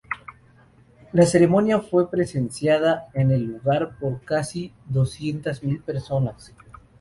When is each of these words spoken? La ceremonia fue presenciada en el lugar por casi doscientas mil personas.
La 1.13 1.27
ceremonia 1.27 1.79
fue 1.79 2.09
presenciada 2.09 3.09
en 3.13 3.29
el 3.29 3.43
lugar 3.43 3.97
por 3.99 4.19
casi 4.25 4.73
doscientas 4.87 5.61
mil 5.61 5.83
personas. 5.83 6.55